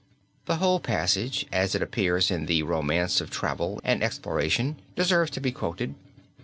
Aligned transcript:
The 0.47 0.55
whole 0.55 0.79
passage 0.79 1.45
as 1.51 1.75
it 1.75 1.81
appears 1.83 2.31
in 2.31 2.47
The 2.47 2.63
Romance 2.63 3.21
of 3.21 3.29
Travel 3.29 3.79
and 3.83 4.01
Exploration 4.01 4.77
deserves 4.95 5.29
to 5.29 5.39
be 5.39 5.51
quoted. 5.51 5.93